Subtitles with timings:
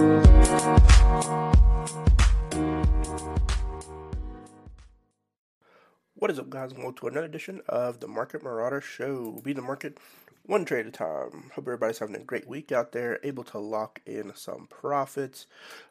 [0.00, 0.30] What
[6.30, 6.72] is up, guys?
[6.72, 9.42] Welcome to another edition of the Market Marauder Show.
[9.44, 9.98] Be the market
[10.46, 11.50] one trade at a time.
[11.54, 15.44] Hope everybody's having a great week out there, able to lock in some profits.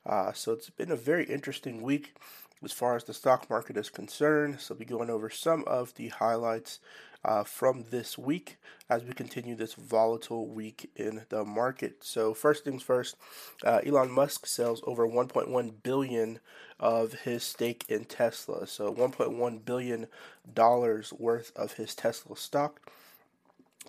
[0.07, 2.15] Uh, so it's been a very interesting week
[2.63, 4.59] as far as the stock market is concerned.
[4.59, 6.79] So, I'll be going over some of the highlights
[7.23, 8.57] uh, from this week
[8.89, 12.03] as we continue this volatile week in the market.
[12.03, 13.15] So, first things first,
[13.63, 16.39] uh, Elon Musk sells over 1.1 billion
[16.79, 18.65] of his stake in Tesla.
[18.67, 20.07] So, 1.1 billion
[20.53, 22.91] dollars worth of his Tesla stock.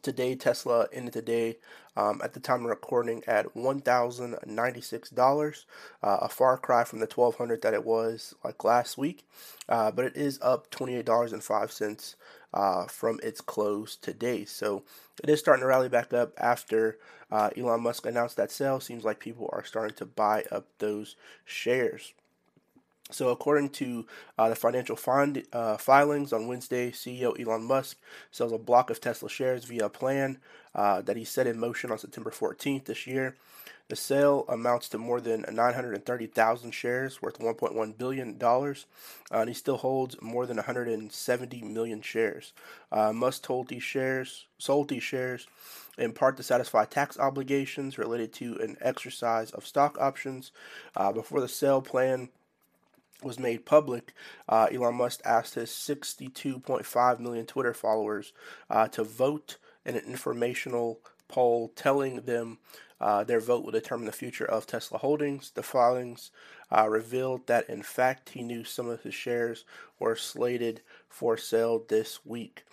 [0.02, 1.58] Today, Tesla ended today
[1.94, 5.64] um, at the time of recording at $1,096,
[6.02, 9.26] uh, a far cry from the 1200 that it was like last week,
[9.68, 12.14] uh, but it is up $28.05
[12.54, 14.46] uh, from its close today.
[14.46, 14.84] So
[15.22, 16.96] it is starting to rally back up after
[17.30, 18.80] uh, Elon Musk announced that sale.
[18.80, 22.14] Seems like people are starting to buy up those shares.
[23.10, 24.06] So, according to
[24.38, 27.98] uh, the financial find, uh, filings on Wednesday, CEO Elon Musk
[28.30, 30.38] sells a block of Tesla shares via a plan
[30.74, 33.36] uh, that he set in motion on September 14th this year.
[33.88, 38.74] The sale amounts to more than 930,000 shares worth $1.1 billion, uh,
[39.32, 42.52] and he still holds more than 170 million shares.
[42.92, 45.48] Uh, Musk told these shares, sold these shares
[45.98, 50.52] in part to satisfy tax obligations related to an exercise of stock options.
[50.96, 52.28] Uh, before the sale plan
[53.22, 54.12] was made public,
[54.48, 58.32] uh, Elon Musk asked his 62.5 million Twitter followers
[58.68, 62.58] uh, to vote in an informational poll telling them
[63.00, 65.50] uh, their vote will determine the future of Tesla Holdings.
[65.52, 66.30] The filings
[66.70, 69.64] uh, revealed that, in fact, he knew some of his shares
[69.98, 72.64] were slated for sale this week.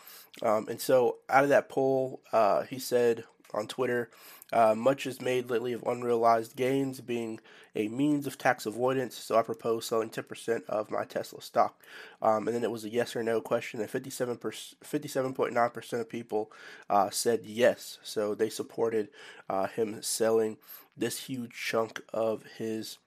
[0.41, 4.09] Um, and so, out of that poll, uh, he said on Twitter,
[4.53, 7.39] uh, much is made lately of unrealized gains being
[7.75, 11.81] a means of tax avoidance, so I propose selling 10% of my Tesla stock.
[12.21, 16.51] Um, and then it was a yes or no question, and 57 57.9% of people
[16.89, 19.09] uh, said yes, so they supported
[19.49, 20.57] uh, him selling
[20.95, 22.97] this huge chunk of his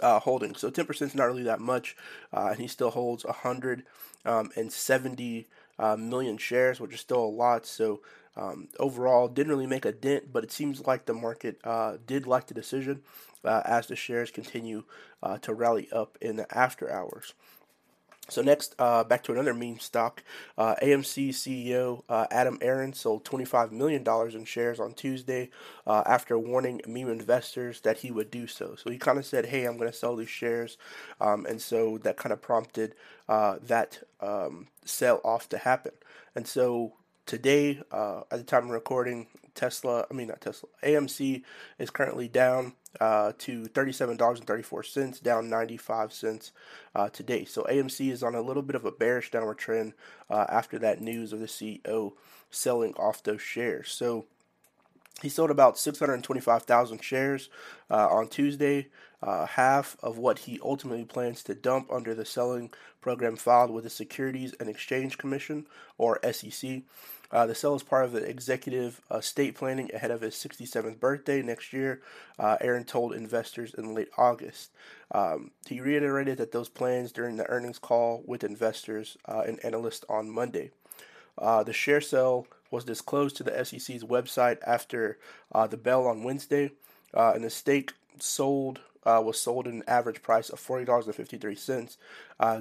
[0.00, 0.60] uh, holdings.
[0.60, 1.96] So 10% is not really that much,
[2.32, 3.84] uh, and he still holds 170
[4.28, 5.44] um,
[5.78, 7.66] uh, million shares, which is still a lot.
[7.66, 8.00] So
[8.36, 12.26] um, overall, didn't really make a dent, but it seems like the market uh, did
[12.26, 13.02] like the decision
[13.44, 14.84] uh, as the shares continue
[15.22, 17.34] uh, to rally up in the after hours.
[18.30, 20.22] So next, uh, back to another meme stock.
[20.56, 24.02] Uh, AMC CEO uh, Adam Aron sold $25 million
[24.34, 25.50] in shares on Tuesday
[25.86, 28.76] uh, after warning meme investors that he would do so.
[28.76, 30.78] So he kind of said, hey, I'm going to sell these shares.
[31.20, 32.94] Um, and so that kind of prompted
[33.28, 35.92] uh, that um, sell off to happen.
[36.34, 36.94] And so
[37.26, 41.42] today, uh, at the time of recording, Tesla, I mean, not Tesla, AMC
[41.78, 46.52] is currently down uh, to $37.34, down 95 cents
[46.94, 47.44] uh, today.
[47.44, 49.94] So AMC is on a little bit of a bearish downward trend
[50.28, 52.12] uh, after that news of the CEO
[52.50, 53.90] selling off those shares.
[53.90, 54.26] So
[55.22, 57.48] he sold about 625,000 shares
[57.90, 58.88] uh, on Tuesday,
[59.24, 62.70] uh, half of what he ultimately plans to dump under the selling
[63.00, 66.82] program filed with the Securities and Exchange Commission, or SEC.
[67.30, 71.42] Uh, the sale is part of the executive estate planning ahead of his 67th birthday
[71.42, 72.02] next year,
[72.38, 74.70] uh, Aron told investors in late August.
[75.10, 80.04] Um, he reiterated that those plans during the earnings call with investors uh, and analysts
[80.08, 80.70] on Monday.
[81.38, 85.18] Uh, the share sale was disclosed to the SEC's website after
[85.52, 86.72] uh, the bell on Wednesday,
[87.14, 91.14] uh, and the stake sold was sold at an average price of forty dollars and
[91.14, 91.96] fifty three cents,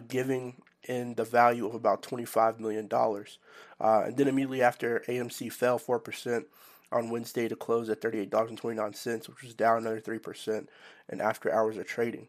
[0.08, 0.56] giving
[0.86, 2.90] in the value of about $25 million.
[2.92, 3.24] Uh,
[4.06, 6.46] and then immediately after, AMC fell 4%
[6.92, 10.68] on Wednesday to close at $38.29, which was down another 3%
[11.10, 12.28] in after hours of trading.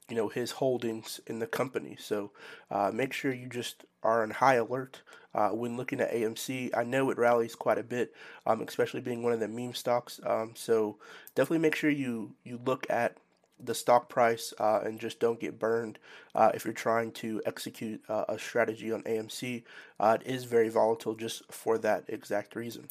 [0.10, 1.96] you know his holdings in the company.
[2.00, 2.32] So
[2.72, 5.02] uh, make sure you just are on high alert
[5.34, 6.72] uh, when looking at AMC.
[6.76, 8.14] I know it rallies quite a bit,
[8.46, 10.20] um, especially being one of the meme stocks.
[10.26, 10.98] Um, so
[11.36, 13.18] definitely make sure you you look at
[13.62, 16.00] the stock price uh, and just don't get burned
[16.34, 19.64] uh, if you're trying to execute uh, a strategy on AMC.
[20.00, 22.88] Uh, it is very volatile just for that exact reason.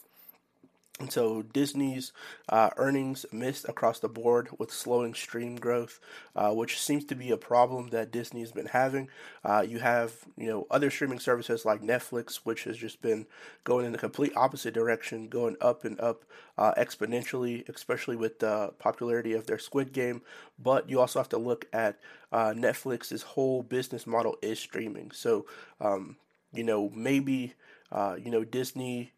[1.01, 2.13] And so Disney's
[2.49, 6.01] uh, earnings missed across the board with slowing stream growth,
[6.35, 9.09] uh, which seems to be a problem that Disney has been having.
[9.45, 13.27] Uh, you have you know other streaming services like Netflix, which has just been
[13.63, 16.25] going in the complete opposite direction, going up and up
[16.57, 20.23] uh, exponentially, especially with the popularity of their Squid Game.
[20.59, 22.01] But you also have to look at
[22.33, 25.13] uh, Netflix's whole business model is streaming.
[25.13, 25.47] So
[25.81, 26.17] um,
[26.53, 27.55] you know maybe
[27.93, 29.13] uh, you know Disney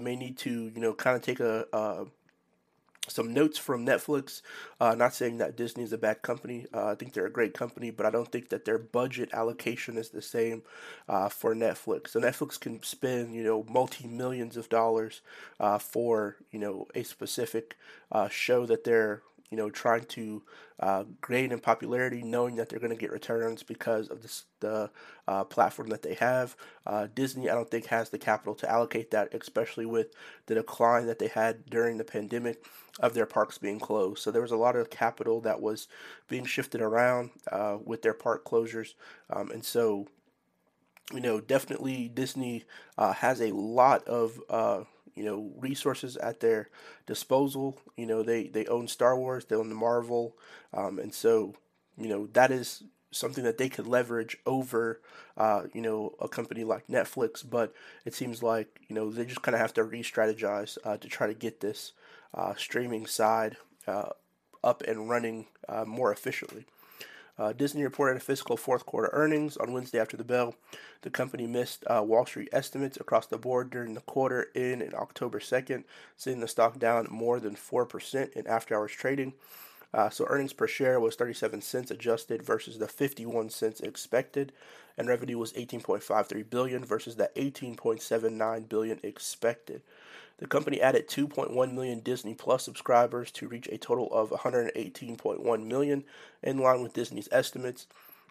[0.00, 2.06] may need to you know kind of take a, a
[3.10, 4.42] some notes from Netflix.
[4.80, 6.66] Uh, not saying that Disney is a bad company.
[6.72, 9.98] Uh, I think they're a great company, but I don't think that their budget allocation
[9.98, 10.62] is the same
[11.08, 12.08] uh, for Netflix.
[12.08, 15.22] So Netflix can spend you know multi millions of dollars
[15.58, 17.76] uh, for you know a specific
[18.12, 20.42] uh, show that they're you know, trying to
[20.78, 24.90] uh, gain in popularity, knowing that they're going to get returns because of this, the
[25.26, 26.56] uh, platform that they have.
[26.86, 30.14] Uh, Disney, I don't think, has the capital to allocate that, especially with
[30.46, 32.64] the decline that they had during the pandemic
[33.00, 34.22] of their parks being closed.
[34.22, 35.88] So there was a lot of capital that was
[36.28, 38.94] being shifted around uh, with their park closures.
[39.28, 40.06] Um, and so,
[41.12, 42.64] you know, definitely Disney
[42.96, 44.84] uh, has a lot of uh,
[45.14, 46.68] you know resources at their
[47.06, 47.78] disposal.
[47.96, 50.36] You know they they own Star Wars, they own the Marvel,
[50.72, 51.54] um, and so
[51.96, 55.00] you know that is something that they could leverage over
[55.36, 57.48] uh, you know a company like Netflix.
[57.48, 57.74] But
[58.04, 61.26] it seems like you know they just kind of have to re-strategize uh, to try
[61.26, 61.92] to get this
[62.34, 63.56] uh, streaming side
[63.86, 64.10] uh,
[64.62, 66.66] up and running uh, more efficiently.
[67.38, 70.54] Uh, Disney reported a fiscal fourth quarter earnings on Wednesday after the bell.
[71.02, 75.40] The company missed uh, Wall Street estimates across the board during the quarter in, October
[75.40, 75.84] 2nd,
[76.16, 79.34] sending the stock down more than 4% in after hours trading.
[79.92, 84.52] Uh, so earnings per share was 37 cents adjusted versus the 51 cents expected,
[84.96, 89.82] and revenue was 18.53 billion versus the 18.79 billion expected.
[90.38, 96.04] The company added 2.1 million Disney Plus subscribers to reach a total of 118.1 million,
[96.42, 97.86] in line with Disney's estimates.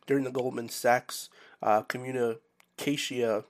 [0.08, 1.30] During the Goldman Sachs
[1.62, 3.44] uh, Communacopia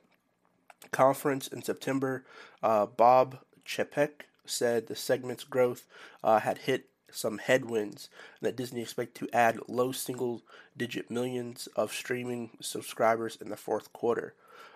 [0.91, 2.25] conference in September,
[2.61, 5.85] uh, Bob Chapek said the segment's growth
[6.23, 8.09] uh, had hit some headwinds
[8.41, 10.41] that Disney expect to add low single
[10.77, 14.33] digit millions of streaming subscribers in the fourth quarter.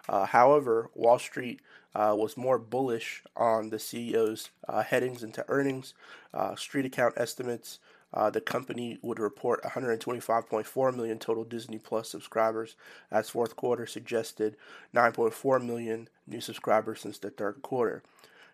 [0.08, 1.62] Uh, however, Wall Street
[1.96, 5.94] uh, was more bullish on the CEO's uh, headings into earnings.
[6.34, 7.80] Uh, StreetAccount estimates
[8.14, 12.76] uh, the company would report 125.4 million total Disney Plus subscribers,
[13.10, 14.56] as fourth quarter suggested
[14.94, 18.04] 9.4 million new subscribers since the third quarter.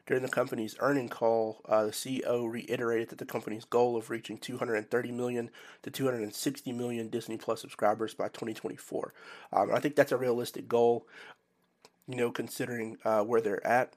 [0.09, 4.39] During the company's earning call, uh, the CEO reiterated that the company's goal of reaching
[4.39, 5.51] 230 million
[5.83, 9.13] to 260 million Disney Plus subscribers by 2024.
[9.53, 11.05] Um, I think that's a realistic goal
[12.07, 13.93] you know, considering uh, where they're at.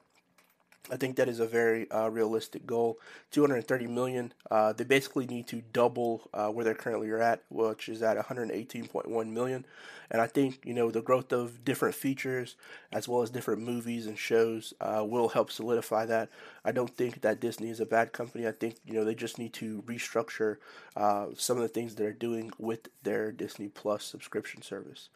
[0.91, 2.99] I think that is a very uh, realistic goal.
[3.31, 4.33] 230 million.
[4.51, 8.17] Uh, they basically need to double uh, where they currently are at, which is at
[8.17, 9.65] 118.1 million.
[10.11, 12.55] And I think you know the growth of different features
[12.91, 16.29] as well as different movies and shows uh, will help solidify that.
[16.65, 18.45] I don't think that Disney is a bad company.
[18.45, 20.57] I think you know they just need to restructure
[20.97, 25.07] uh, some of the things they're doing with their Disney Plus subscription service.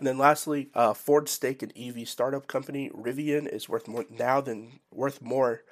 [0.00, 4.40] And then lastly, uh, Ford's stake in EV startup company Rivian is worth more now
[4.40, 5.62] than worth more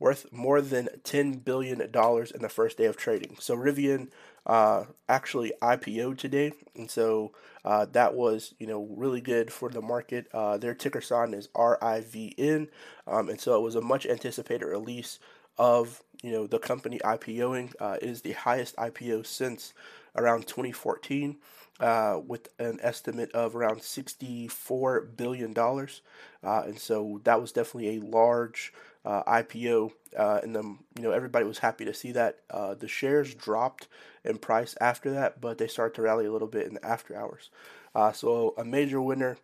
[0.00, 3.36] worth more than ten billion dollars in the first day of trading.
[3.38, 4.08] So Rivian
[4.46, 7.32] uh, actually IPO today, and so
[7.64, 10.26] uh, that was you know really good for the market.
[10.34, 12.68] Uh, their ticker sign is RIVN,
[13.06, 15.20] um, and so it was a much anticipated release
[15.58, 17.72] of you know the company IPOing.
[17.78, 19.74] Uh, it is the highest IPO since
[20.16, 21.36] around 2014
[21.80, 25.56] uh, with an estimate of around $64 billion.
[25.56, 28.72] Uh, and so that was definitely a large
[29.04, 29.92] uh, IPO.
[30.16, 32.40] Uh, and then, you know, everybody was happy to see that.
[32.50, 33.88] Uh, the shares dropped
[34.24, 37.16] in price after that, but they started to rally a little bit in the after
[37.16, 37.50] hours.
[37.94, 39.38] Uh, so a major winner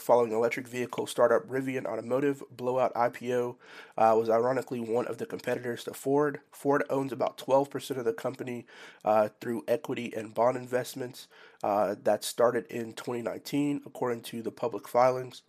[0.00, 3.56] following electric vehicle startup Rivian Automotive blowout IPO
[3.96, 6.40] uh, was ironically one of the competitors to Ford.
[6.50, 8.66] Ford owns about 12% of the company
[9.04, 11.28] uh, through equity and bond investments
[11.62, 15.42] uh, that started in 2019, according to the public filings.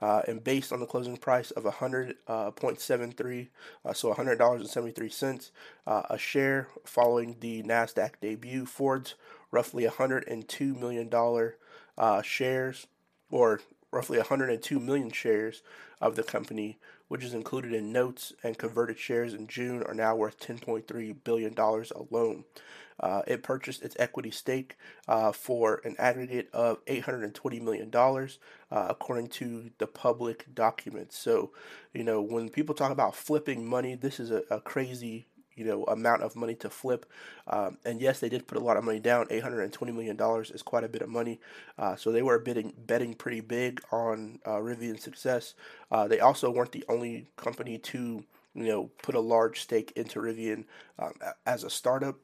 [0.00, 3.48] Uh, and based on the closing price of 100.73,
[3.84, 5.50] uh, uh, so $100.73
[5.86, 9.16] uh, a share following the NASDAQ debut, Ford's
[9.50, 11.56] roughly 102 million dollar
[12.22, 12.86] shares,
[13.30, 15.62] or roughly 102 million shares
[16.00, 16.78] of the company,
[17.08, 21.54] which is included in notes and converted shares in June, are now worth 10.3 billion
[21.54, 22.44] dollars alone.
[23.00, 24.76] Uh, it purchased its equity stake
[25.06, 28.28] uh, for an aggregate of $820 million, uh,
[28.90, 31.16] according to the public documents.
[31.16, 31.52] So,
[31.94, 35.27] you know, when people talk about flipping money, this is a, a crazy
[35.58, 37.06] you know amount of money to flip.
[37.46, 39.26] Um, and yes, they did put a lot of money down.
[39.30, 41.40] Eight hundred and twenty million dollars is quite a bit of money.
[41.78, 45.54] Uh, so they were betting pretty big on uh, Rivian's success.
[45.90, 48.24] Uh, they also weren't the only company to
[48.54, 50.64] you know put a large stake into Rivian
[50.98, 51.14] um,
[51.46, 52.16] as a startup.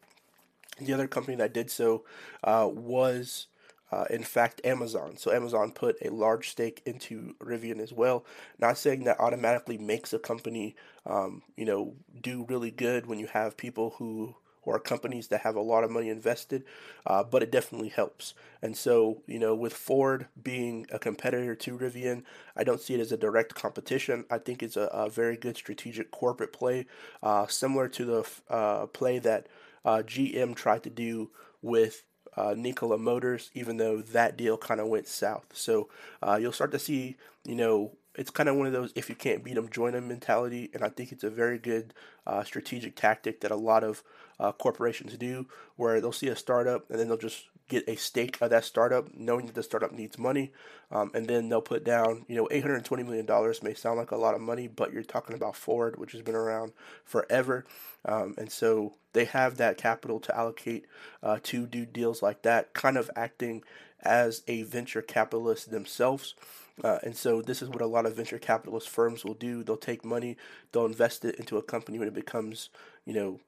[0.80, 2.04] The other company that did so
[2.42, 3.46] uh, was
[3.94, 5.16] uh, in fact, Amazon.
[5.16, 8.24] So Amazon put a large stake into Rivian as well.
[8.58, 10.74] Not saying that automatically makes a company,
[11.06, 15.54] um, you know, do really good when you have people who or companies that have
[15.54, 16.64] a lot of money invested,
[17.06, 18.34] uh, but it definitely helps.
[18.62, 22.22] And so, you know, with Ford being a competitor to Rivian,
[22.56, 24.24] I don't see it as a direct competition.
[24.30, 26.86] I think it's a, a very good strategic corporate play,
[27.22, 29.46] uh, similar to the uh, play that
[29.84, 32.02] uh, GM tried to do with
[32.36, 35.46] uh, Nikola Motors, even though that deal kind of went south.
[35.52, 35.88] So
[36.22, 39.14] uh, you'll start to see, you know, it's kind of one of those if you
[39.14, 40.70] can't beat them, join them mentality.
[40.72, 41.94] And I think it's a very good
[42.26, 44.02] uh, strategic tactic that a lot of
[44.38, 48.40] uh, corporations do, where they'll see a startup and then they'll just get a stake
[48.40, 50.52] of that startup, knowing that the startup needs money,
[50.90, 53.98] um, and then they'll put down, you know, eight hundred twenty million dollars may sound
[53.98, 56.72] like a lot of money, but you're talking about Ford, which has been around
[57.04, 57.64] forever,
[58.04, 60.86] um, and so they have that capital to allocate
[61.22, 63.62] uh, to do deals like that, kind of acting
[64.02, 66.34] as a venture capitalist themselves.
[66.82, 69.62] Uh, and so this is what a lot of venture capitalist firms will do.
[69.62, 70.36] They'll take money,
[70.72, 72.68] they'll invest it into a company when it becomes,
[73.06, 73.40] you know,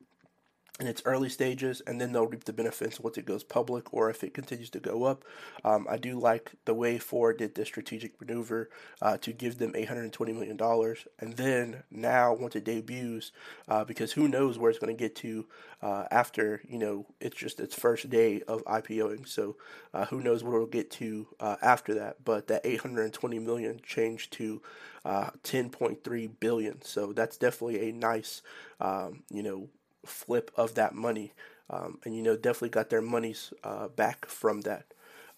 [0.78, 4.10] in its early stages, and then they'll reap the benefits once it goes public or
[4.10, 5.24] if it continues to go up.
[5.64, 8.68] Um, I do like the way Ford did this strategic maneuver
[9.00, 10.96] uh, to give them $820 million.
[11.18, 13.32] And then now, once it debuts,
[13.68, 15.46] uh, because who knows where it's going to get to
[15.80, 19.26] uh, after, you know, it's just its first day of IPOing.
[19.26, 19.56] So
[19.94, 22.22] uh, who knows where it'll get to uh, after that.
[22.22, 24.60] But that 820 million changed to
[25.06, 26.82] uh, 10.3 billion.
[26.82, 28.42] So that's definitely a nice,
[28.80, 29.68] um, you know,
[30.06, 31.32] flip of that money.
[31.68, 34.86] Um, and you know definitely got their monies uh, back from that.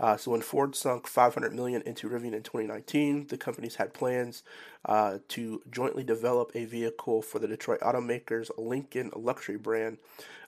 [0.00, 4.44] Uh, so when Ford sunk 500 million into Rivian in 2019, the companies had plans
[4.84, 9.98] uh, to jointly develop a vehicle for the Detroit automakers Lincoln luxury brand,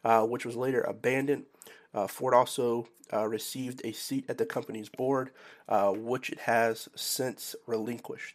[0.05, 1.47] uh, which was later abandoned.
[1.93, 5.31] Uh, Ford also uh, received a seat at the company's board,
[5.69, 8.35] uh, which it has since relinquished.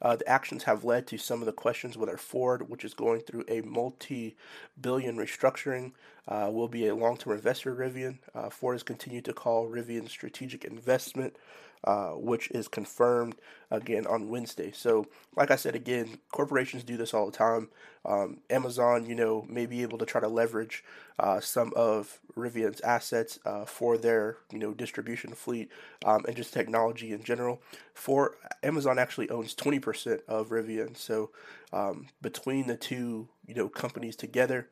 [0.00, 3.20] Uh, the actions have led to some of the questions whether Ford, which is going
[3.20, 4.36] through a multi
[4.80, 5.92] billion restructuring,
[6.26, 8.18] uh, will be a long term investor Rivian.
[8.34, 11.36] Uh, Ford has continued to call Rivian strategic investment
[11.84, 13.34] uh, which is confirmed
[13.70, 14.70] again on Wednesday.
[14.72, 17.68] So, like I said again, corporations do this all the time.
[18.04, 20.84] Um, Amazon, you know, may be able to try to leverage
[21.18, 25.70] uh, some of Rivian's assets uh, for their, you know, distribution fleet
[26.04, 27.62] um, and just technology in general.
[27.94, 30.96] For Amazon, actually owns twenty percent of Rivian.
[30.96, 31.30] So,
[31.72, 34.68] um, between the two, you know, companies together,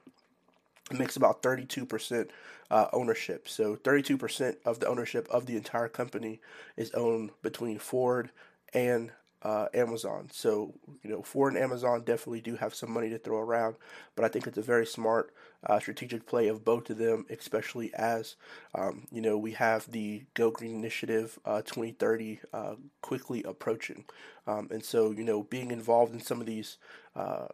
[0.99, 2.29] makes about 32%
[2.71, 3.49] uh, ownership.
[3.49, 6.41] So 32% of the ownership of the entire company
[6.77, 8.31] is owned between Ford
[8.73, 10.29] and uh, Amazon.
[10.33, 13.77] So, you know, Ford and Amazon definitely do have some money to throw around,
[14.15, 15.33] but I think it's a very smart
[15.67, 18.37] uh, strategic play of both of them, especially as,
[18.75, 24.05] um, you know, we have the Go Green Initiative uh, 2030 uh, quickly approaching.
[24.47, 26.77] Um, and so, you know, being involved in some of these
[27.17, 27.47] uh,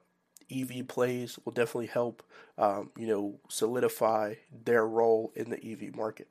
[0.50, 2.22] EV plays will definitely help,
[2.58, 4.34] um, you know, solidify
[4.64, 6.28] their role in the EV market.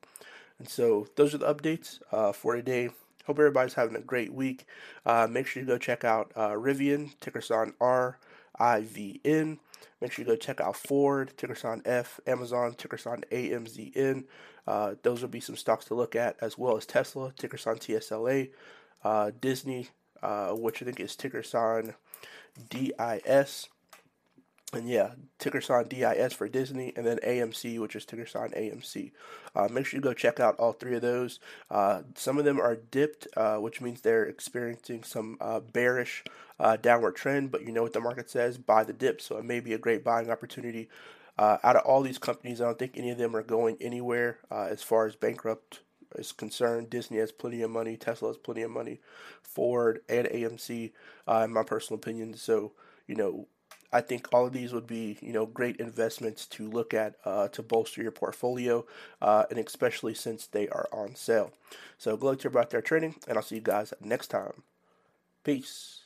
[0.60, 2.90] And so those are the updates uh, for today.
[3.26, 4.66] Hope everybody's having a great week.
[5.06, 8.20] Uh, make sure you go check out uh, Rivian, ticker sign R
[8.58, 9.60] I V N.
[10.02, 14.26] Make sure you go check out Ford, ticker sign F, Amazon, ticker sign AMZN.
[14.68, 17.76] Uh, those will be some stocks to look at, as well as Tesla, ticker sign
[17.76, 18.50] TSLA,
[19.04, 19.90] uh, Disney,
[20.22, 21.96] uh, which I think is ticker sign
[22.70, 23.70] DIS.
[24.76, 29.12] And yeah, ticker sign DIS for Disney, and then AMC, which is ticker sign AMC.
[29.56, 31.40] Uh, make sure you go check out all three of those.
[31.72, 36.24] Uh, some of them are dipped, uh, which means they're experiencing some uh, bearish
[36.60, 39.22] uh, downward trend, but you know what the market says buy the dip.
[39.22, 40.90] So it may be a great buying opportunity.
[41.38, 44.40] Uh, out of all these companies, I don't think any of them are going anywhere
[44.52, 45.82] as far as bankrupt
[46.16, 46.90] is concerned.
[46.90, 49.00] Disney has plenty of money, Tesla has plenty of money,
[49.42, 50.92] Ford and AMC,
[51.28, 52.36] in my personal opinion.
[52.36, 52.72] So,
[53.06, 53.48] you know,
[53.96, 57.48] I think all of these would be, you know, great investments to look at uh,
[57.50, 58.86] to bolster your portfolio,
[59.22, 61.54] uh, and especially since they are on sale.
[61.98, 64.64] So, luck to about their trading, and I'll see you guys next time.
[65.44, 66.05] Peace.